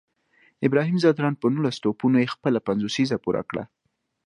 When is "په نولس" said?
1.41-1.77